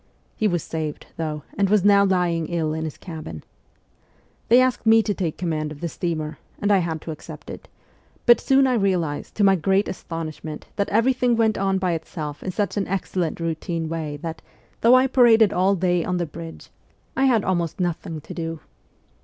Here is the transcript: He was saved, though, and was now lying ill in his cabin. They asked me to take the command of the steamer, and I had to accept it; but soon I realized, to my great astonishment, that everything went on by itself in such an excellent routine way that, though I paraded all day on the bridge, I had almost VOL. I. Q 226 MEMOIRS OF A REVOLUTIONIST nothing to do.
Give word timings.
He 0.35 0.47
was 0.47 0.63
saved, 0.63 1.05
though, 1.17 1.43
and 1.55 1.69
was 1.69 1.85
now 1.85 2.03
lying 2.03 2.47
ill 2.47 2.73
in 2.73 2.85
his 2.85 2.97
cabin. 2.97 3.43
They 4.47 4.59
asked 4.59 4.83
me 4.87 5.03
to 5.03 5.13
take 5.13 5.35
the 5.37 5.41
command 5.41 5.71
of 5.71 5.79
the 5.79 5.87
steamer, 5.87 6.39
and 6.57 6.71
I 6.71 6.79
had 6.79 7.01
to 7.01 7.11
accept 7.11 7.51
it; 7.51 7.67
but 8.25 8.39
soon 8.39 8.65
I 8.65 8.73
realized, 8.73 9.35
to 9.35 9.43
my 9.43 9.55
great 9.55 9.87
astonishment, 9.87 10.65
that 10.75 10.89
everything 10.89 11.35
went 11.37 11.55
on 11.55 11.77
by 11.77 11.91
itself 11.91 12.41
in 12.41 12.49
such 12.49 12.77
an 12.77 12.87
excellent 12.87 13.39
routine 13.39 13.89
way 13.89 14.17
that, 14.23 14.41
though 14.81 14.95
I 14.95 15.05
paraded 15.05 15.53
all 15.53 15.75
day 15.75 16.03
on 16.03 16.17
the 16.17 16.25
bridge, 16.25 16.71
I 17.15 17.25
had 17.25 17.43
almost 17.45 17.77
VOL. 17.77 17.89
I. 17.91 17.93
Q 17.93 17.97
226 18.01 18.01
MEMOIRS 18.01 18.01
OF 18.01 18.03
A 18.03 18.03
REVOLUTIONIST 18.03 18.05
nothing 18.05 18.21
to 18.21 18.33
do. 18.33 18.59